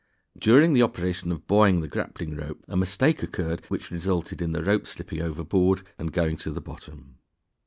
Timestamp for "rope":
2.35-2.65, 4.63-4.87